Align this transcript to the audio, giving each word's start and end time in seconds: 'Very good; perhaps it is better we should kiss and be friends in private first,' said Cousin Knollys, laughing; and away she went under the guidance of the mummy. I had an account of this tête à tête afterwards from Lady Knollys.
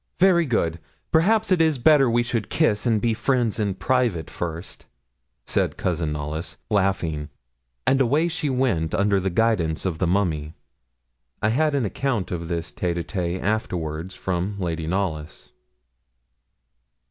'Very 0.17 0.47
good; 0.47 0.79
perhaps 1.11 1.51
it 1.51 1.61
is 1.61 1.77
better 1.77 2.09
we 2.09 2.23
should 2.23 2.49
kiss 2.49 2.87
and 2.87 2.99
be 3.01 3.13
friends 3.13 3.59
in 3.59 3.75
private 3.75 4.31
first,' 4.31 4.87
said 5.45 5.77
Cousin 5.77 6.11
Knollys, 6.11 6.57
laughing; 6.71 7.29
and 7.85 8.01
away 8.01 8.27
she 8.27 8.49
went 8.49 8.95
under 8.95 9.19
the 9.19 9.29
guidance 9.29 9.85
of 9.85 9.99
the 9.99 10.07
mummy. 10.07 10.55
I 11.43 11.49
had 11.49 11.75
an 11.75 11.85
account 11.85 12.31
of 12.31 12.47
this 12.47 12.71
tête 12.71 12.97
à 12.97 13.03
tête 13.03 13.39
afterwards 13.43 14.15
from 14.15 14.59
Lady 14.59 14.87
Knollys. 14.87 15.51